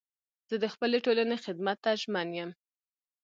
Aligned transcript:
زه 0.49 0.55
د 0.63 0.65
خپلي 0.73 0.97
ټولني 1.05 1.37
خدمت 1.45 1.77
ته 1.83 1.91
ژمن 2.01 2.27
یم. 2.37 2.49